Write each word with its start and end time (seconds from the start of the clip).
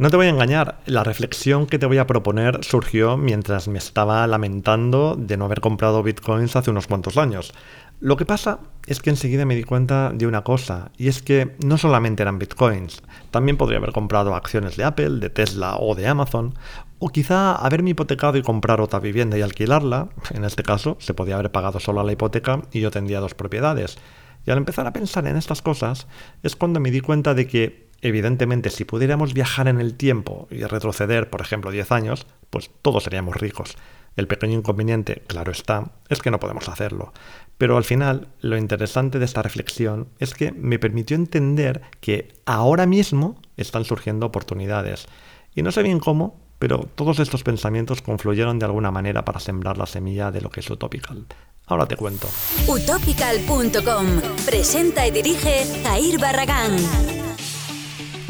No 0.00 0.08
te 0.08 0.16
voy 0.16 0.28
a 0.28 0.30
engañar, 0.30 0.80
la 0.86 1.04
reflexión 1.04 1.66
que 1.66 1.78
te 1.78 1.84
voy 1.84 1.98
a 1.98 2.06
proponer 2.06 2.64
surgió 2.64 3.18
mientras 3.18 3.68
me 3.68 3.76
estaba 3.76 4.26
lamentando 4.26 5.14
de 5.14 5.36
no 5.36 5.44
haber 5.44 5.60
comprado 5.60 6.02
bitcoins 6.02 6.56
hace 6.56 6.70
unos 6.70 6.86
cuantos 6.86 7.18
años. 7.18 7.52
Lo 8.00 8.16
que 8.16 8.24
pasa 8.24 8.60
es 8.86 9.00
que 9.00 9.10
enseguida 9.10 9.44
me 9.44 9.56
di 9.56 9.62
cuenta 9.62 10.10
de 10.14 10.26
una 10.26 10.42
cosa, 10.42 10.90
y 10.96 11.08
es 11.08 11.20
que 11.20 11.54
no 11.62 11.76
solamente 11.76 12.22
eran 12.22 12.38
bitcoins, 12.38 13.02
también 13.30 13.58
podría 13.58 13.76
haber 13.76 13.92
comprado 13.92 14.34
acciones 14.34 14.78
de 14.78 14.84
Apple, 14.84 15.20
de 15.20 15.28
Tesla 15.28 15.76
o 15.78 15.94
de 15.94 16.08
Amazon, 16.08 16.54
o 16.98 17.10
quizá 17.10 17.54
haberme 17.54 17.90
hipotecado 17.90 18.38
y 18.38 18.42
comprar 18.42 18.80
otra 18.80 19.00
vivienda 19.00 19.36
y 19.36 19.42
alquilarla, 19.42 20.08
en 20.30 20.46
este 20.46 20.62
caso 20.62 20.96
se 20.98 21.12
podía 21.12 21.34
haber 21.34 21.52
pagado 21.52 21.78
solo 21.78 22.02
la 22.02 22.12
hipoteca 22.12 22.62
y 22.72 22.80
yo 22.80 22.90
tendría 22.90 23.20
dos 23.20 23.34
propiedades. 23.34 23.98
Y 24.46 24.50
al 24.50 24.56
empezar 24.56 24.86
a 24.86 24.94
pensar 24.94 25.26
en 25.26 25.36
estas 25.36 25.60
cosas 25.60 26.06
es 26.42 26.56
cuando 26.56 26.80
me 26.80 26.90
di 26.90 27.02
cuenta 27.02 27.34
de 27.34 27.46
que 27.46 27.89
Evidentemente, 28.02 28.70
si 28.70 28.84
pudiéramos 28.84 29.34
viajar 29.34 29.68
en 29.68 29.80
el 29.80 29.94
tiempo 29.94 30.48
y 30.50 30.64
retroceder, 30.64 31.28
por 31.28 31.40
ejemplo, 31.40 31.70
10 31.70 31.92
años, 31.92 32.26
pues 32.48 32.70
todos 32.82 33.04
seríamos 33.04 33.36
ricos. 33.36 33.76
El 34.16 34.26
pequeño 34.26 34.58
inconveniente, 34.58 35.22
claro 35.26 35.52
está, 35.52 35.92
es 36.08 36.20
que 36.20 36.30
no 36.30 36.40
podemos 36.40 36.68
hacerlo. 36.68 37.12
Pero 37.58 37.76
al 37.76 37.84
final, 37.84 38.28
lo 38.40 38.56
interesante 38.56 39.18
de 39.18 39.24
esta 39.24 39.42
reflexión 39.42 40.08
es 40.18 40.34
que 40.34 40.52
me 40.52 40.78
permitió 40.78 41.14
entender 41.14 41.82
que 42.00 42.32
ahora 42.46 42.86
mismo 42.86 43.40
están 43.56 43.84
surgiendo 43.84 44.26
oportunidades. 44.26 45.06
Y 45.54 45.62
no 45.62 45.70
sé 45.70 45.82
bien 45.82 46.00
cómo, 46.00 46.40
pero 46.58 46.88
todos 46.94 47.18
estos 47.18 47.42
pensamientos 47.42 48.02
confluyeron 48.02 48.58
de 48.58 48.66
alguna 48.66 48.90
manera 48.90 49.24
para 49.24 49.40
sembrar 49.40 49.78
la 49.78 49.86
semilla 49.86 50.30
de 50.30 50.40
lo 50.40 50.50
que 50.50 50.60
es 50.60 50.70
Utopical. 50.70 51.26
Ahora 51.66 51.86
te 51.86 51.96
cuento. 51.96 52.28
Utopical.com 52.66 54.06
presenta 54.44 55.06
y 55.06 55.10
dirige 55.10 55.64
Jair 55.84 56.18
Barragán. 56.18 56.76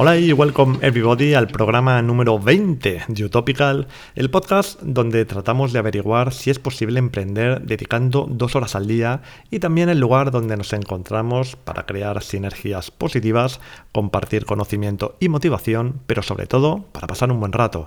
Hola 0.02 0.16
y 0.16 0.32
welcome 0.32 0.78
everybody 0.80 1.34
al 1.34 1.46
programa 1.46 2.00
número 2.00 2.38
20 2.38 3.02
de 3.06 3.24
Utopical, 3.26 3.86
el 4.14 4.30
podcast 4.30 4.80
donde 4.80 5.26
tratamos 5.26 5.74
de 5.74 5.78
averiguar 5.78 6.32
si 6.32 6.48
es 6.48 6.58
posible 6.58 6.98
emprender 6.98 7.60
dedicando 7.60 8.26
dos 8.26 8.56
horas 8.56 8.74
al 8.74 8.86
día 8.86 9.20
y 9.50 9.58
también 9.58 9.90
el 9.90 10.00
lugar 10.00 10.30
donde 10.30 10.56
nos 10.56 10.72
encontramos 10.72 11.56
para 11.56 11.84
crear 11.84 12.22
sinergias 12.22 12.90
positivas, 12.90 13.60
compartir 13.92 14.46
conocimiento 14.46 15.18
y 15.20 15.28
motivación, 15.28 16.00
pero 16.06 16.22
sobre 16.22 16.46
todo 16.46 16.86
para 16.92 17.06
pasar 17.06 17.30
un 17.30 17.38
buen 17.38 17.52
rato. 17.52 17.86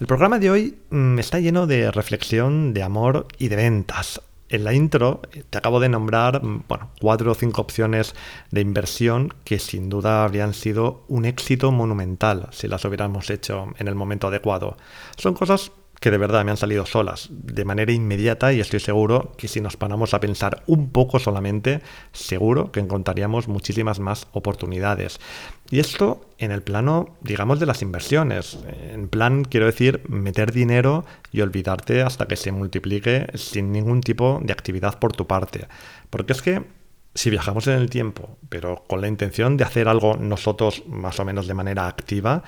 El 0.00 0.08
programa 0.08 0.40
de 0.40 0.50
hoy 0.50 0.78
mm, 0.90 1.20
está 1.20 1.38
lleno 1.38 1.68
de 1.68 1.92
reflexión, 1.92 2.74
de 2.74 2.82
amor 2.82 3.28
y 3.38 3.46
de 3.46 3.54
ventas 3.54 4.20
en 4.52 4.64
la 4.64 4.74
intro 4.74 5.22
te 5.50 5.58
acabo 5.58 5.80
de 5.80 5.88
nombrar 5.88 6.44
mm, 6.44 6.64
bueno, 6.68 6.90
cuatro 7.00 7.32
o 7.32 7.34
cinco 7.34 7.62
opciones 7.62 8.14
de 8.50 8.60
inversión 8.60 9.34
que 9.44 9.58
sin 9.58 9.88
duda 9.88 10.24
habrían 10.24 10.54
sido 10.54 11.04
un 11.08 11.24
éxito 11.24 11.72
monumental 11.72 12.48
si 12.52 12.68
las 12.68 12.84
hubiéramos 12.84 13.30
hecho 13.30 13.68
en 13.78 13.88
el 13.88 13.94
momento 13.94 14.28
adecuado. 14.28 14.76
Son 15.16 15.34
cosas 15.34 15.72
que 16.02 16.10
de 16.10 16.18
verdad 16.18 16.44
me 16.44 16.50
han 16.50 16.56
salido 16.56 16.84
solas, 16.84 17.28
de 17.30 17.64
manera 17.64 17.92
inmediata 17.92 18.52
y 18.52 18.60
estoy 18.60 18.80
seguro 18.80 19.32
que 19.38 19.46
si 19.46 19.60
nos 19.60 19.76
paramos 19.76 20.12
a 20.12 20.20
pensar 20.20 20.64
un 20.66 20.90
poco 20.90 21.20
solamente, 21.20 21.80
seguro 22.10 22.72
que 22.72 22.80
encontraríamos 22.80 23.46
muchísimas 23.46 24.00
más 24.00 24.26
oportunidades. 24.32 25.20
Y 25.70 25.78
esto 25.78 26.26
en 26.38 26.50
el 26.50 26.62
plano, 26.62 27.16
digamos, 27.20 27.60
de 27.60 27.66
las 27.66 27.82
inversiones. 27.82 28.58
En 28.92 29.08
plan, 29.08 29.44
quiero 29.44 29.66
decir, 29.66 30.02
meter 30.08 30.50
dinero 30.50 31.04
y 31.30 31.40
olvidarte 31.40 32.02
hasta 32.02 32.26
que 32.26 32.36
se 32.36 32.50
multiplique 32.50 33.28
sin 33.34 33.70
ningún 33.70 34.00
tipo 34.00 34.40
de 34.42 34.52
actividad 34.52 34.98
por 34.98 35.12
tu 35.12 35.28
parte. 35.28 35.68
Porque 36.10 36.32
es 36.32 36.42
que 36.42 36.64
si 37.14 37.30
viajamos 37.30 37.68
en 37.68 37.74
el 37.74 37.90
tiempo, 37.90 38.38
pero 38.48 38.82
con 38.88 39.00
la 39.00 39.06
intención 39.06 39.56
de 39.56 39.64
hacer 39.64 39.86
algo 39.86 40.16
nosotros 40.16 40.82
más 40.88 41.20
o 41.20 41.24
menos 41.24 41.46
de 41.46 41.54
manera 41.54 41.86
activa, 41.86 42.42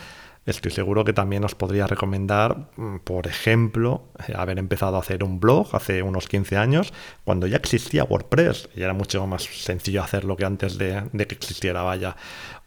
Estoy 0.47 0.73
seguro 0.73 1.05
que 1.05 1.15
también 1.15 1.43
os 1.45 1.55
podría 1.55 1.87
recomendar, 1.87 2.69
mm, 2.77 2.99
por 2.99 3.27
ejemplo, 3.27 4.03
eh, 4.29 4.35
haber 4.37 4.59
empezado 4.59 4.97
a 4.97 5.01
hacer 5.01 5.25
un 5.25 5.41
blog 5.41 5.75
hace 5.75 6.03
unos 6.03 6.29
15 6.29 6.57
años, 6.59 6.93
cuando 7.25 7.47
ya 7.47 7.57
existía 7.57 8.05
WordPress 8.05 8.69
y 8.77 8.83
era 8.83 8.93
mucho 8.93 9.27
más 9.27 9.45
sencillo 9.45 10.03
hacerlo 10.03 10.37
que 10.37 10.45
antes 10.45 10.77
de, 10.77 11.09
de 11.13 11.27
que 11.27 11.35
existiera, 11.35 11.83
vaya. 11.83 12.17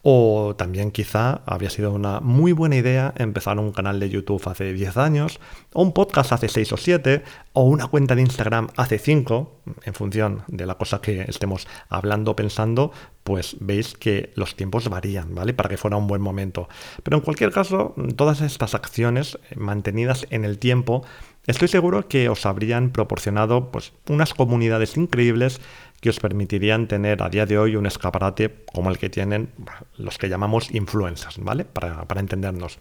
O 0.10 0.56
también 0.56 0.92
quizá 0.92 1.42
había 1.46 1.70
sido 1.70 1.92
una 1.92 2.22
muy 2.22 2.54
buena 2.54 2.78
idea 2.78 3.14
empezar 3.18 3.60
un 3.60 3.74
canal 3.74 4.00
de 4.00 4.10
YouTube 4.10 4.42
hace 4.48 4.72
10 4.72 4.96
años, 4.96 5.42
o 5.74 5.82
un 5.82 5.92
podcast 5.92 6.32
hace 6.32 6.48
6 6.48 6.72
o 6.72 6.78
7, 6.78 7.24
o 7.52 7.64
una 7.64 7.88
cuenta 7.88 8.16
de 8.16 8.22
Instagram 8.22 8.70
hace 8.78 9.00
5, 9.00 9.64
en 9.84 9.94
función 9.94 10.44
de 10.48 10.66
la 10.66 10.76
cosa 10.76 11.02
que 11.02 11.26
estemos 11.28 11.68
hablando 11.90 12.32
o 12.32 12.36
pensando, 12.38 12.94
pues 13.26 13.58
veis 13.60 13.96
que 13.96 14.32
los 14.36 14.56
tiempos 14.56 14.88
varían, 14.88 15.36
¿vale? 15.36 15.54
Para 15.54 15.68
que 15.68 15.76
fuera 15.76 15.98
un 15.98 16.08
buen 16.08 16.22
momento. 16.22 16.70
Pero 17.04 17.18
en 17.18 17.24
cualquier 17.24 17.52
caso, 17.52 17.94
todas 18.16 18.40
estas 18.40 18.76
acciones 18.76 19.38
mantenidas 19.58 20.26
en 20.30 20.46
el 20.46 20.58
tiempo, 20.58 21.04
estoy 21.48 21.68
seguro 21.68 22.08
que 22.08 22.30
os 22.30 22.46
habrían 22.46 22.92
proporcionado 22.92 23.72
pues, 23.72 23.92
unas 24.08 24.34
comunidades 24.34 24.96
increíbles 24.96 25.60
que 26.02 26.10
os 26.10 26.20
permitirían 26.20 26.88
tener 26.88 27.24
a 27.24 27.30
día 27.30 27.46
de 27.46 27.58
hoy 27.58 27.76
un 27.76 27.86
escaparate 27.86 28.66
como 28.72 28.90
el 28.90 28.98
que 28.98 29.10
tienen 29.10 29.50
los 29.98 30.18
que 30.18 30.30
llamamos 30.30 30.72
influencers, 30.72 31.38
¿vale? 31.40 31.66
Para, 31.66 32.08
para 32.08 32.22
entendernos. 32.22 32.80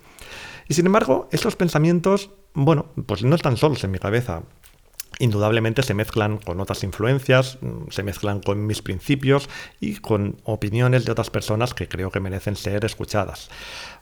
Y 0.68 0.74
sin 0.74 0.86
embargo, 0.86 1.28
estos 1.32 1.56
pensamientos, 1.56 2.30
bueno, 2.54 2.86
pues 3.06 3.22
no 3.22 3.34
están 3.34 3.56
solos 3.56 3.82
en 3.84 3.90
mi 3.90 3.98
cabeza 3.98 4.42
indudablemente 5.18 5.82
se 5.82 5.94
mezclan 5.94 6.38
con 6.38 6.60
otras 6.60 6.82
influencias, 6.84 7.58
se 7.90 8.02
mezclan 8.02 8.40
con 8.40 8.66
mis 8.66 8.82
principios 8.82 9.48
y 9.80 9.96
con 9.96 10.36
opiniones 10.44 11.04
de 11.04 11.12
otras 11.12 11.30
personas 11.30 11.74
que 11.74 11.88
creo 11.88 12.10
que 12.10 12.20
merecen 12.20 12.56
ser 12.56 12.84
escuchadas. 12.84 13.50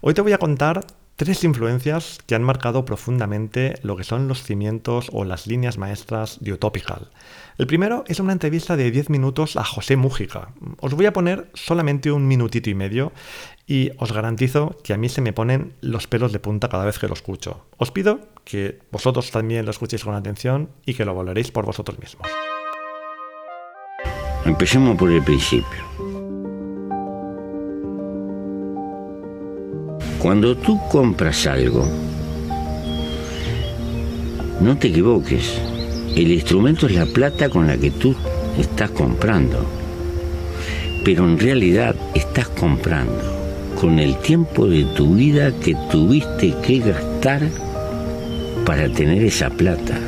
Hoy 0.00 0.14
te 0.14 0.22
voy 0.22 0.32
a 0.32 0.38
contar 0.38 0.84
Tres 1.16 1.44
influencias 1.44 2.18
que 2.26 2.34
han 2.34 2.42
marcado 2.42 2.84
profundamente 2.84 3.78
lo 3.82 3.96
que 3.96 4.02
son 4.02 4.26
los 4.26 4.42
cimientos 4.42 5.10
o 5.12 5.24
las 5.24 5.46
líneas 5.46 5.78
maestras 5.78 6.38
de 6.40 6.52
Utopical. 6.52 7.08
El 7.56 7.68
primero 7.68 8.02
es 8.08 8.18
una 8.18 8.32
entrevista 8.32 8.76
de 8.76 8.90
10 8.90 9.10
minutos 9.10 9.56
a 9.56 9.62
José 9.62 9.96
Mújica. 9.96 10.48
Os 10.80 10.94
voy 10.94 11.06
a 11.06 11.12
poner 11.12 11.48
solamente 11.54 12.10
un 12.10 12.26
minutito 12.26 12.68
y 12.68 12.74
medio 12.74 13.12
y 13.64 13.92
os 13.98 14.12
garantizo 14.12 14.76
que 14.82 14.92
a 14.92 14.96
mí 14.96 15.08
se 15.08 15.20
me 15.20 15.32
ponen 15.32 15.74
los 15.80 16.08
pelos 16.08 16.32
de 16.32 16.40
punta 16.40 16.68
cada 16.68 16.84
vez 16.84 16.98
que 16.98 17.06
lo 17.06 17.14
escucho. 17.14 17.64
Os 17.78 17.92
pido 17.92 18.18
que 18.44 18.80
vosotros 18.90 19.30
también 19.30 19.66
lo 19.66 19.70
escuchéis 19.70 20.02
con 20.02 20.16
atención 20.16 20.70
y 20.84 20.94
que 20.94 21.04
lo 21.04 21.14
valoréis 21.14 21.52
por 21.52 21.64
vosotros 21.64 21.96
mismos. 22.00 22.26
Empecemos 24.44 24.96
por 24.96 25.12
el 25.12 25.22
principio. 25.22 26.03
Cuando 30.24 30.56
tú 30.56 30.80
compras 30.90 31.46
algo, 31.46 31.86
no 34.58 34.78
te 34.78 34.88
equivoques. 34.88 35.60
El 36.16 36.32
instrumento 36.32 36.86
es 36.86 36.94
la 36.94 37.04
plata 37.04 37.50
con 37.50 37.66
la 37.66 37.76
que 37.76 37.90
tú 37.90 38.14
estás 38.58 38.88
comprando. 38.92 39.66
Pero 41.04 41.26
en 41.26 41.38
realidad 41.38 41.94
estás 42.14 42.48
comprando 42.48 43.20
con 43.78 43.98
el 43.98 44.16
tiempo 44.16 44.66
de 44.66 44.84
tu 44.96 45.14
vida 45.14 45.52
que 45.60 45.76
tuviste 45.92 46.54
que 46.66 46.78
gastar 46.78 47.42
para 48.64 48.88
tener 48.88 49.22
esa 49.24 49.50
plata. 49.50 50.00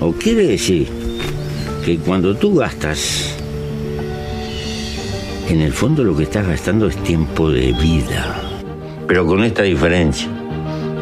O 0.00 0.10
quiere 0.10 0.44
decir 0.48 0.88
que 1.84 1.98
cuando 1.98 2.34
tú 2.34 2.56
gastas, 2.56 3.36
en 5.48 5.60
el 5.60 5.72
fondo 5.72 6.02
lo 6.02 6.16
que 6.16 6.24
estás 6.24 6.48
gastando 6.48 6.88
es 6.88 6.96
tiempo 7.04 7.48
de 7.52 7.72
vida. 7.74 8.43
Pero 9.06 9.26
con 9.26 9.44
esta 9.44 9.62
diferencia. 9.62 10.28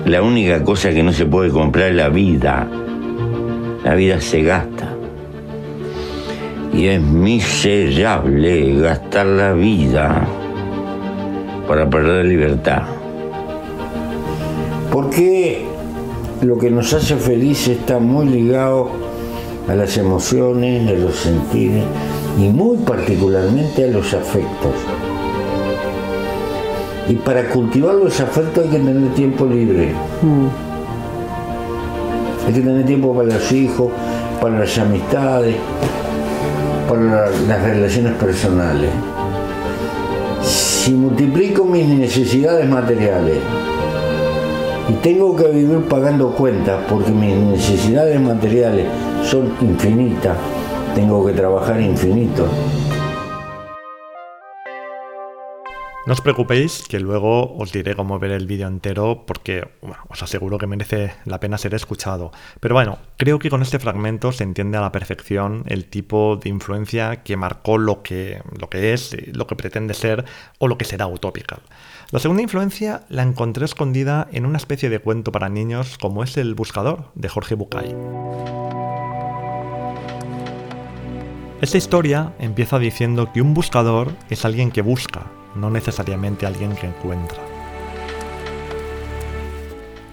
La 0.04 0.20
única 0.20 0.64
cosa 0.64 0.90
que 0.90 1.02
no 1.02 1.12
se 1.12 1.26
puede 1.26 1.50
comprar 1.50 1.90
es 1.90 1.94
la 1.94 2.08
vida. 2.08 2.68
La 3.84 3.94
vida 3.94 4.20
se 4.20 4.42
gasta. 4.42 4.94
Y 6.74 6.86
es 6.86 7.00
miserable 7.00 8.80
gastar 8.80 9.26
la 9.26 9.52
vida 9.52 10.26
para 11.68 11.88
perder 11.88 12.24
libertad. 12.24 12.82
Porque 14.90 15.64
lo 16.42 16.58
que 16.58 16.70
nos 16.70 16.92
hace 16.92 17.16
feliz 17.16 17.68
está 17.68 17.98
muy 17.98 18.26
ligado 18.26 18.90
a 19.68 19.74
las 19.74 19.96
emociones, 19.96 20.88
a 20.88 20.94
los 20.94 21.14
sentidos 21.14 21.84
y 22.38 22.48
muy 22.48 22.78
particularmente 22.78 23.84
a 23.84 23.88
los 23.88 24.12
afectos. 24.12 24.74
Y 27.08 27.14
para 27.14 27.48
cultivar 27.48 27.94
los 27.94 28.20
afectos 28.20 28.64
hay 28.64 28.70
que 28.70 28.78
tener 28.78 29.14
tiempo 29.14 29.46
libre. 29.46 29.92
Mm. 30.22 30.46
Hay 32.46 32.52
que 32.52 32.60
tener 32.60 32.84
tiempo 32.84 33.14
para 33.14 33.28
los 33.28 33.52
hijos, 33.52 33.90
para 34.40 34.58
las 34.58 34.78
amistades, 34.78 35.56
para 36.88 37.30
las 37.30 37.62
relaciones 37.62 38.14
personales. 38.14 38.90
Si 40.42 40.92
multiplico 40.92 41.64
mis 41.64 41.86
necesidades 41.86 42.68
materiales 42.68 43.38
y 44.88 44.92
tengo 44.94 45.36
que 45.36 45.46
vivir 45.48 45.82
pagando 45.88 46.30
cuentas 46.32 46.80
porque 46.88 47.12
mis 47.12 47.36
necesidades 47.36 48.20
materiales 48.20 48.86
son 49.24 49.52
infinitas, 49.60 50.36
tengo 50.94 51.24
que 51.24 51.32
trabajar 51.32 51.80
infinito. 51.80 52.46
No 56.04 56.14
os 56.14 56.20
preocupéis 56.20 56.82
que 56.88 56.98
luego 56.98 57.54
os 57.54 57.70
diré 57.70 57.94
cómo 57.94 58.18
ver 58.18 58.32
el 58.32 58.48
vídeo 58.48 58.66
entero 58.66 59.22
porque 59.24 59.68
os 60.10 60.20
aseguro 60.20 60.58
que 60.58 60.66
merece 60.66 61.14
la 61.26 61.38
pena 61.38 61.58
ser 61.58 61.74
escuchado. 61.74 62.32
Pero 62.58 62.74
bueno, 62.74 62.98
creo 63.16 63.38
que 63.38 63.50
con 63.50 63.62
este 63.62 63.78
fragmento 63.78 64.32
se 64.32 64.42
entiende 64.42 64.78
a 64.78 64.80
la 64.80 64.90
perfección 64.90 65.62
el 65.68 65.84
tipo 65.84 66.40
de 66.42 66.48
influencia 66.48 67.22
que 67.22 67.36
marcó 67.36 67.78
lo 67.78 68.02
que, 68.02 68.42
lo 68.58 68.68
que 68.68 68.92
es, 68.92 69.14
lo 69.32 69.46
que 69.46 69.54
pretende 69.54 69.94
ser 69.94 70.24
o 70.58 70.66
lo 70.66 70.76
que 70.76 70.86
será 70.86 71.06
Utopical. 71.06 71.60
La 72.10 72.18
segunda 72.18 72.42
influencia 72.42 73.04
la 73.08 73.22
encontré 73.22 73.64
escondida 73.64 74.26
en 74.32 74.44
una 74.44 74.58
especie 74.58 74.90
de 74.90 74.98
cuento 74.98 75.30
para 75.30 75.48
niños 75.50 75.98
como 75.98 76.24
es 76.24 76.36
El 76.36 76.56
Buscador 76.56 77.12
de 77.14 77.28
Jorge 77.28 77.54
Bucay. 77.54 77.94
Esta 81.60 81.78
historia 81.78 82.32
empieza 82.40 82.80
diciendo 82.80 83.30
que 83.32 83.40
un 83.40 83.54
buscador 83.54 84.10
es 84.30 84.44
alguien 84.44 84.72
que 84.72 84.82
busca, 84.82 85.30
no 85.54 85.70
necesariamente 85.70 86.46
alguien 86.46 86.74
que 86.74 86.86
encuentra. 86.86 87.38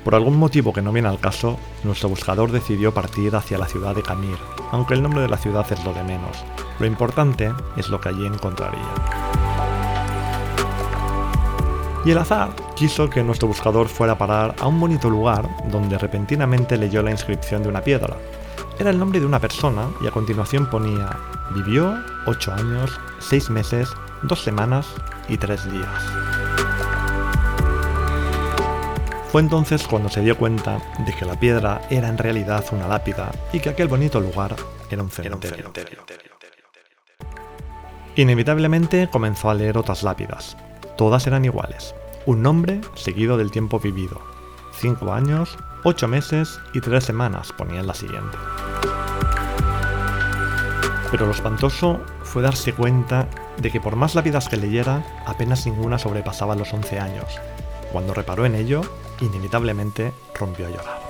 Por 0.04 0.16
algún 0.16 0.38
motivo 0.38 0.74
que 0.74 0.82
no 0.82 0.92
viene 0.92 1.08
al 1.08 1.20
caso, 1.20 1.60
nuestro 1.84 2.10
buscador 2.10 2.52
decidió 2.52 2.94
partir 2.94 3.36
hacia 3.36 3.58
la 3.58 3.68
ciudad 3.68 3.96
de 3.96 4.02
Camir, 4.02 4.38
aunque 4.72 4.94
el 4.94 5.04
nombre 5.04 5.22
de 5.22 5.28
la 5.28 5.38
ciudad 5.38 5.66
es 5.72 5.84
lo 5.84 5.94
de 5.94 6.04
menos. 6.04 6.44
Lo 6.80 6.86
importante 6.86 7.52
es 7.76 7.90
lo 7.90 8.00
que 8.00 8.10
allí 8.10 8.26
encontraría. 8.26 8.80
Y 12.06 12.12
el 12.12 12.18
azar 12.18 12.50
quiso 12.76 13.10
que 13.10 13.24
nuestro 13.24 13.50
buscador 13.50 13.90
fuera 13.90 14.14
a 14.14 14.18
parar 14.18 14.56
a 14.60 14.68
un 14.68 14.80
bonito 14.80 15.10
lugar 15.10 15.50
donde 15.70 15.98
repentinamente 15.98 16.78
leyó 16.78 17.04
la 17.04 17.12
inscripción 17.12 17.62
de 17.62 17.70
una 17.70 17.82
piedra, 17.82 18.16
era 18.80 18.92
el 18.92 18.98
nombre 18.98 19.20
de 19.20 19.26
una 19.26 19.40
persona 19.40 19.90
y 20.02 20.08
a 20.08 20.12
continuación 20.12 20.70
ponía 20.70 21.18
vivió 21.54 21.94
8 22.26 22.54
años, 22.54 22.98
6 23.20 23.50
meses, 23.50 23.90
2 24.24 24.40
semanas 24.40 24.88
y 25.30 25.38
3 25.38 25.72
días. 25.72 26.04
Fue 29.32 29.42
entonces 29.42 29.88
cuando 29.88 30.10
se 30.10 30.22
dio 30.22 30.36
cuenta 30.38 30.82
de 31.06 31.14
que 31.14 31.24
la 31.24 31.40
piedra 31.40 31.82
era 31.92 32.10
en 32.10 32.18
realidad 32.18 32.66
una 32.72 32.88
lápida 32.88 33.32
y 33.54 33.60
que 33.60 33.70
aquel 33.70 33.88
bonito 33.88 34.20
lugar 34.20 34.56
era 34.90 35.04
un 35.04 35.12
cementerio. 35.12 35.72
Inevitablemente 38.16 39.08
comenzó 39.12 39.52
a 39.52 39.54
leer 39.54 39.78
otras 39.78 40.02
lápidas. 40.02 40.58
Todas 40.98 41.28
eran 41.28 41.46
iguales. 41.46 41.94
Un 42.26 42.42
nombre 42.42 42.82
seguido 42.96 43.38
del 43.38 43.52
tiempo 43.52 43.80
vivido. 43.80 44.20
5 44.74 45.14
años, 45.14 45.58
8 45.84 46.08
meses 46.08 46.60
y 46.74 46.82
3 46.82 47.04
semanas 47.04 47.54
ponía 47.56 47.82
en 47.82 47.88
la 47.88 47.94
siguiente. 47.94 48.38
Pero 51.12 51.28
lo 51.28 51.32
espantoso 51.32 52.02
fue 52.24 52.42
darse 52.42 52.74
cuenta 52.74 53.28
de 53.62 53.72
que 53.72 53.82
por 53.82 53.96
más 53.96 54.16
lápidas 54.16 54.48
que 54.48 54.58
leyera, 54.58 55.04
apenas 55.26 55.66
ninguna 55.66 56.00
sobrepasaba 56.00 56.56
los 56.56 56.74
11 56.74 57.00
años. 57.00 57.40
Cuando 57.92 58.14
reparó 58.14 58.46
en 58.46 58.56
ello, 58.56 58.82
inevitablemente 59.20 60.14
rompió 60.34 60.68
a 60.68 60.70
llorar. 60.70 61.10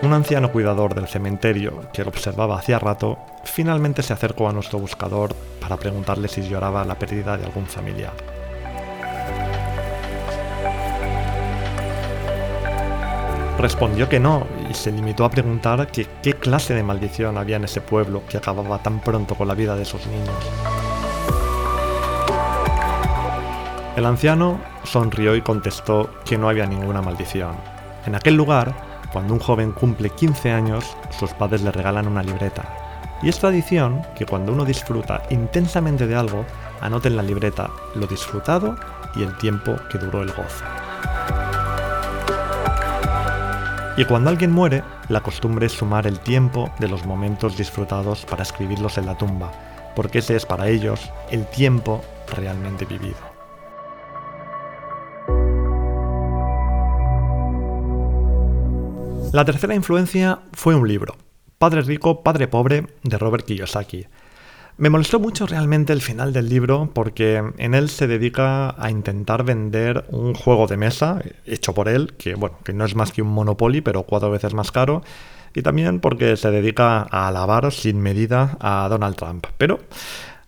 Un 0.00 0.12
anciano 0.12 0.52
cuidador 0.52 0.94
del 0.94 1.08
cementerio 1.08 1.90
que 1.92 2.04
lo 2.04 2.10
observaba 2.10 2.58
hacía 2.58 2.78
rato, 2.78 3.18
finalmente 3.44 4.02
se 4.02 4.12
acercó 4.12 4.48
a 4.48 4.52
nuestro 4.52 4.78
buscador 4.78 5.34
para 5.60 5.76
preguntarle 5.76 6.28
si 6.28 6.48
lloraba 6.48 6.84
la 6.84 6.98
pérdida 6.98 7.36
de 7.36 7.44
algún 7.44 7.66
familiar. 7.66 8.37
Respondió 13.58 14.08
que 14.08 14.20
no 14.20 14.46
y 14.70 14.74
se 14.74 14.92
limitó 14.92 15.24
a 15.24 15.30
preguntar 15.30 15.88
que 15.88 16.06
qué 16.22 16.34
clase 16.34 16.74
de 16.74 16.84
maldición 16.84 17.36
había 17.36 17.56
en 17.56 17.64
ese 17.64 17.80
pueblo 17.80 18.22
que 18.28 18.36
acababa 18.36 18.78
tan 18.78 19.00
pronto 19.00 19.34
con 19.34 19.48
la 19.48 19.54
vida 19.54 19.74
de 19.74 19.84
sus 19.84 20.06
niños. 20.06 20.36
El 23.96 24.06
anciano 24.06 24.60
sonrió 24.84 25.34
y 25.34 25.42
contestó 25.42 26.08
que 26.24 26.38
no 26.38 26.48
había 26.48 26.66
ninguna 26.66 27.02
maldición. 27.02 27.56
En 28.06 28.14
aquel 28.14 28.36
lugar, 28.36 28.72
cuando 29.12 29.34
un 29.34 29.40
joven 29.40 29.72
cumple 29.72 30.10
15 30.10 30.52
años, 30.52 30.96
sus 31.18 31.32
padres 31.32 31.62
le 31.62 31.72
regalan 31.72 32.06
una 32.06 32.22
libreta. 32.22 32.62
Y 33.22 33.28
es 33.28 33.40
tradición 33.40 34.02
que 34.14 34.24
cuando 34.24 34.52
uno 34.52 34.64
disfruta 34.64 35.24
intensamente 35.30 36.06
de 36.06 36.14
algo, 36.14 36.44
anote 36.80 37.08
en 37.08 37.16
la 37.16 37.24
libreta 37.24 37.70
lo 37.96 38.06
disfrutado 38.06 38.76
y 39.16 39.24
el 39.24 39.36
tiempo 39.38 39.74
que 39.90 39.98
duró 39.98 40.22
el 40.22 40.30
gozo. 40.30 40.64
Y 43.98 44.04
cuando 44.04 44.30
alguien 44.30 44.52
muere, 44.52 44.84
la 45.08 45.22
costumbre 45.22 45.66
es 45.66 45.72
sumar 45.72 46.06
el 46.06 46.20
tiempo 46.20 46.70
de 46.78 46.86
los 46.86 47.04
momentos 47.04 47.56
disfrutados 47.56 48.24
para 48.26 48.44
escribirlos 48.44 48.96
en 48.96 49.06
la 49.06 49.18
tumba, 49.18 49.50
porque 49.96 50.20
ese 50.20 50.36
es 50.36 50.46
para 50.46 50.68
ellos 50.68 51.10
el 51.32 51.44
tiempo 51.46 52.00
realmente 52.32 52.84
vivido. 52.84 53.16
La 59.32 59.44
tercera 59.44 59.74
influencia 59.74 60.42
fue 60.52 60.76
un 60.76 60.86
libro, 60.86 61.16
Padre 61.58 61.82
Rico, 61.82 62.22
Padre 62.22 62.46
Pobre, 62.46 62.86
de 63.02 63.18
Robert 63.18 63.46
Kiyosaki, 63.46 64.06
me 64.78 64.90
molestó 64.90 65.18
mucho 65.18 65.46
realmente 65.46 65.92
el 65.92 66.00
final 66.00 66.32
del 66.32 66.48
libro 66.48 66.90
porque 66.94 67.42
en 67.58 67.74
él 67.74 67.90
se 67.90 68.06
dedica 68.06 68.80
a 68.80 68.90
intentar 68.90 69.42
vender 69.42 70.06
un 70.10 70.34
juego 70.34 70.68
de 70.68 70.76
mesa 70.76 71.20
hecho 71.44 71.74
por 71.74 71.88
él, 71.88 72.14
que 72.16 72.36
bueno, 72.36 72.58
que 72.64 72.72
no 72.72 72.84
es 72.84 72.94
más 72.94 73.10
que 73.10 73.20
un 73.20 73.28
Monopoly, 73.28 73.80
pero 73.80 74.04
cuatro 74.04 74.30
veces 74.30 74.54
más 74.54 74.70
caro, 74.70 75.02
y 75.52 75.62
también 75.62 75.98
porque 75.98 76.36
se 76.36 76.52
dedica 76.52 77.08
a 77.10 77.26
alabar 77.26 77.72
sin 77.72 78.00
medida 78.00 78.56
a 78.60 78.86
Donald 78.88 79.16
Trump. 79.16 79.48
Pero 79.58 79.80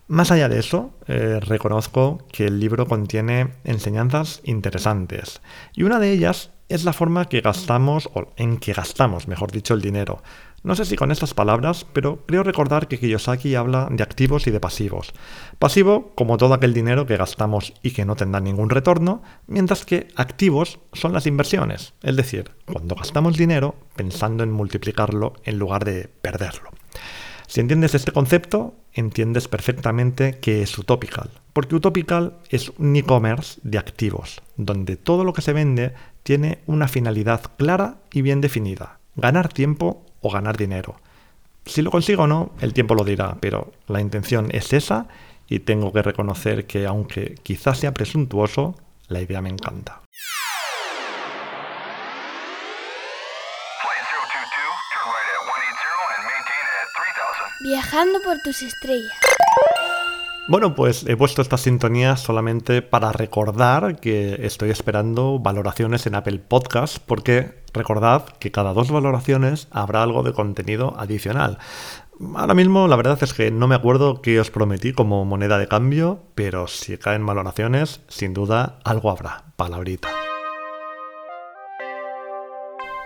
más 0.07 0.31
allá 0.31 0.47
de 0.47 0.59
eso, 0.59 0.93
eh, 1.07 1.39
reconozco 1.41 2.25
que 2.31 2.47
el 2.47 2.59
libro 2.59 2.85
contiene 2.85 3.49
enseñanzas 3.65 4.39
interesantes, 4.45 5.41
y 5.75 5.83
una 5.83 5.99
de 5.99 6.11
ellas 6.11 6.51
es 6.69 6.85
la 6.85 6.93
forma 6.93 7.25
que 7.25 7.41
gastamos, 7.41 8.09
o 8.13 8.31
en 8.37 8.57
que 8.57 8.71
gastamos, 8.71 9.27
mejor 9.27 9.51
dicho, 9.51 9.73
el 9.73 9.81
dinero. 9.81 10.23
No 10.63 10.75
sé 10.75 10.85
si 10.85 10.95
con 10.95 11.11
estas 11.11 11.33
palabras, 11.33 11.87
pero 11.91 12.23
creo 12.27 12.43
recordar 12.43 12.87
que 12.87 12.99
Kiyosaki 12.99 13.55
habla 13.55 13.87
de 13.89 14.03
activos 14.03 14.45
y 14.45 14.51
de 14.51 14.59
pasivos. 14.59 15.11
Pasivo 15.57 16.11
como 16.13 16.37
todo 16.37 16.53
aquel 16.53 16.73
dinero 16.73 17.07
que 17.07 17.17
gastamos 17.17 17.73
y 17.81 17.91
que 17.91 18.05
no 18.05 18.15
tendrá 18.15 18.41
ningún 18.41 18.69
retorno, 18.69 19.23
mientras 19.47 19.85
que 19.85 20.09
activos 20.15 20.79
son 20.93 21.13
las 21.13 21.25
inversiones, 21.25 21.93
es 22.03 22.15
decir, 22.15 22.51
cuando 22.71 22.93
gastamos 22.93 23.37
dinero 23.37 23.75
pensando 23.95 24.43
en 24.43 24.51
multiplicarlo 24.51 25.33
en 25.45 25.57
lugar 25.57 25.83
de 25.83 26.07
perderlo. 26.21 26.69
Si 27.47 27.59
entiendes 27.59 27.95
este 27.95 28.11
concepto, 28.11 28.75
entiendes 28.93 29.47
perfectamente 29.47 30.39
que 30.39 30.61
es 30.61 30.77
Utopical, 30.77 31.31
porque 31.53 31.75
Utopical 31.75 32.37
es 32.49 32.71
un 32.77 32.95
e-commerce 32.95 33.59
de 33.63 33.79
activos, 33.79 34.41
donde 34.57 34.95
todo 34.95 35.23
lo 35.23 35.33
que 35.33 35.41
se 35.41 35.53
vende 35.53 35.93
tiene 36.21 36.59
una 36.67 36.87
finalidad 36.87 37.41
clara 37.57 37.97
y 38.13 38.21
bien 38.21 38.41
definida, 38.41 38.99
ganar 39.15 39.51
tiempo 39.51 40.05
o 40.21 40.31
ganar 40.31 40.57
dinero. 40.57 40.95
Si 41.65 41.81
lo 41.81 41.91
consigo 41.91 42.23
o 42.23 42.27
no, 42.27 42.51
el 42.61 42.73
tiempo 42.73 42.95
lo 42.95 43.03
dirá, 43.03 43.37
pero 43.39 43.71
la 43.87 44.01
intención 44.01 44.49
es 44.51 44.73
esa 44.73 45.07
y 45.47 45.59
tengo 45.59 45.91
que 45.91 46.01
reconocer 46.01 46.65
que 46.65 46.87
aunque 46.87 47.35
quizás 47.43 47.79
sea 47.79 47.93
presuntuoso, 47.93 48.75
la 49.07 49.21
idea 49.21 49.41
me 49.41 49.49
encanta. 49.49 50.01
Viajando 57.63 58.19
por 58.23 58.39
tus 58.39 58.63
estrellas. 58.63 59.30
Bueno, 60.51 60.75
pues 60.75 61.05
he 61.07 61.15
puesto 61.15 61.41
esta 61.41 61.57
sintonía 61.57 62.17
solamente 62.17 62.81
para 62.81 63.13
recordar 63.13 64.01
que 64.01 64.37
estoy 64.45 64.69
esperando 64.69 65.39
valoraciones 65.39 66.05
en 66.07 66.13
Apple 66.13 66.39
Podcast, 66.39 66.97
porque 67.05 67.61
recordad 67.73 68.25
que 68.37 68.51
cada 68.51 68.73
dos 68.73 68.91
valoraciones 68.91 69.69
habrá 69.71 70.03
algo 70.03 70.23
de 70.23 70.33
contenido 70.33 70.93
adicional. 70.97 71.57
Ahora 72.35 72.53
mismo 72.53 72.89
la 72.89 72.97
verdad 72.97 73.17
es 73.23 73.33
que 73.33 73.49
no 73.49 73.69
me 73.69 73.75
acuerdo 73.75 74.21
qué 74.21 74.41
os 74.41 74.51
prometí 74.51 74.91
como 74.91 75.23
moneda 75.23 75.57
de 75.57 75.69
cambio, 75.69 76.23
pero 76.35 76.67
si 76.67 76.97
caen 76.97 77.25
valoraciones, 77.25 78.01
sin 78.09 78.33
duda 78.33 78.79
algo 78.83 79.09
habrá, 79.09 79.45
palabrita. 79.55 80.09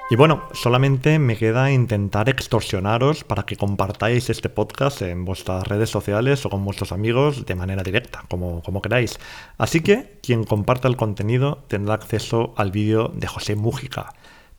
Y 0.08 0.16
bueno, 0.16 0.48
solamente 0.52 1.18
me 1.18 1.36
queda 1.36 1.72
intentar 1.72 2.30
extorsionaros 2.30 3.24
para 3.24 3.44
que 3.44 3.56
compartáis 3.56 4.30
este 4.30 4.50
podcast 4.50 5.02
en 5.02 5.26
vuestras 5.26 5.68
redes 5.68 5.90
sociales 5.90 6.46
o 6.46 6.52
con 6.52 6.64
vuestros 6.64 6.92
amigos 6.92 7.48
de 7.48 7.56
manera 7.56 7.82
directa, 7.82 8.24
como, 8.30 8.62
como 8.62 8.84
queráis. 8.84 9.18
Así 9.58 9.82
que 9.82 10.20
quien 10.22 10.44
comparta 10.44 10.88
el 10.88 10.96
contenido 10.96 11.64
tendrá 11.68 11.96
acceso 11.96 12.54
al 12.56 12.70
vídeo 12.70 13.08
de 13.16 13.26
José 13.26 13.56
Mújica. 13.56 14.14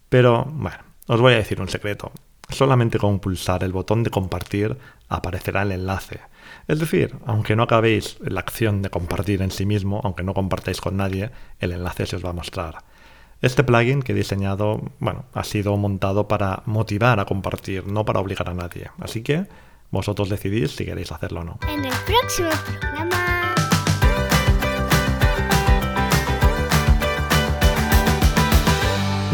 Pero 0.08 0.46
bueno, 0.50 0.78
os 1.06 1.20
voy 1.20 1.34
a 1.34 1.36
decir 1.36 1.60
un 1.60 1.68
secreto. 1.68 2.10
Solamente 2.48 2.98
con 2.98 3.20
pulsar 3.20 3.62
el 3.62 3.72
botón 3.72 4.02
de 4.02 4.10
compartir 4.10 4.76
aparecerá 5.08 5.62
el 5.62 5.70
enlace. 5.70 6.18
Es 6.66 6.80
decir, 6.80 7.14
aunque 7.24 7.54
no 7.54 7.62
acabéis 7.62 8.18
la 8.20 8.40
acción 8.40 8.82
de 8.82 8.90
compartir 8.90 9.42
en 9.42 9.52
sí 9.52 9.64
mismo, 9.64 10.00
aunque 10.02 10.24
no 10.24 10.34
compartáis 10.34 10.80
con 10.80 10.96
nadie, 10.96 11.30
el 11.60 11.70
enlace 11.70 12.06
se 12.06 12.16
os 12.16 12.24
va 12.24 12.30
a 12.30 12.32
mostrar. 12.32 12.95
Este 13.42 13.62
plugin 13.64 14.00
que 14.00 14.12
he 14.12 14.14
diseñado, 14.14 14.80
bueno, 14.98 15.26
ha 15.34 15.44
sido 15.44 15.76
montado 15.76 16.26
para 16.26 16.62
motivar 16.64 17.20
a 17.20 17.26
compartir, 17.26 17.86
no 17.86 18.04
para 18.04 18.20
obligar 18.20 18.48
a 18.48 18.54
nadie. 18.54 18.90
Así 18.98 19.22
que 19.22 19.46
vosotros 19.90 20.30
decidís 20.30 20.74
si 20.74 20.86
queréis 20.86 21.12
hacerlo 21.12 21.40
o 21.40 21.44
no. 21.44 21.58
En 21.68 21.84
el 21.84 21.92
próximo 22.06 22.48
programa. 22.80 23.54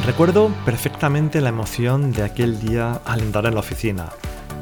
Recuerdo 0.04 0.50
perfectamente 0.64 1.40
la 1.40 1.50
emoción 1.50 2.10
de 2.12 2.24
aquel 2.24 2.58
día 2.60 3.00
al 3.04 3.20
entrar 3.20 3.46
en 3.46 3.54
la 3.54 3.60
oficina. 3.60 4.08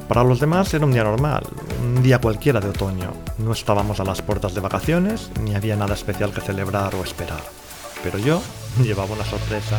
Para 0.07 0.23
los 0.23 0.39
demás 0.39 0.75
era 0.75 0.85
un 0.85 0.93
día 0.93 1.05
normal, 1.05 1.47
un 1.83 2.03
día 2.03 2.19
cualquiera 2.19 2.61
de 2.61 2.69
otoño. 2.69 3.15
No 3.39 3.53
estábamos 3.53 4.01
a 4.01 4.05
las 4.05 4.21
puertas 4.21 4.55
de 4.55 4.61
vacaciones, 4.61 5.31
ni 5.43 5.55
había 5.55 5.77
nada 5.77 5.95
especial 5.95 6.31
que 6.35 6.43
celebrar 6.43 6.95
o 6.95 7.03
esperar. 7.03 7.60
Pero 8.03 8.19
yo 8.19 8.43
llevaba 8.83 9.15
una 9.15 9.25
sorpresa. 9.25 9.79